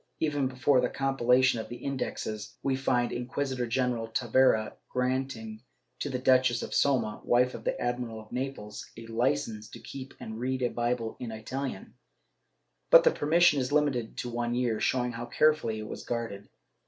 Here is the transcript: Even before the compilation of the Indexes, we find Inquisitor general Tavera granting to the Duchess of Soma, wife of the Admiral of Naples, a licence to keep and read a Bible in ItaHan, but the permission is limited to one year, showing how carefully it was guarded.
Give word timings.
Even 0.19 0.47
before 0.47 0.81
the 0.81 0.89
compilation 0.89 1.59
of 1.59 1.69
the 1.69 1.75
Indexes, 1.75 2.55
we 2.63 2.75
find 2.75 3.11
Inquisitor 3.11 3.67
general 3.67 4.07
Tavera 4.07 4.73
granting 4.89 5.61
to 5.99 6.09
the 6.09 6.17
Duchess 6.17 6.63
of 6.63 6.73
Soma, 6.73 7.21
wife 7.23 7.53
of 7.53 7.63
the 7.65 7.79
Admiral 7.79 8.19
of 8.19 8.31
Naples, 8.31 8.89
a 8.97 9.05
licence 9.05 9.69
to 9.69 9.79
keep 9.79 10.15
and 10.19 10.39
read 10.39 10.63
a 10.63 10.69
Bible 10.69 11.17
in 11.19 11.29
ItaHan, 11.29 11.91
but 12.89 13.03
the 13.03 13.11
permission 13.11 13.59
is 13.59 13.71
limited 13.71 14.17
to 14.17 14.29
one 14.31 14.55
year, 14.55 14.79
showing 14.79 15.11
how 15.11 15.27
carefully 15.27 15.77
it 15.77 15.87
was 15.87 16.03
guarded. 16.03 16.49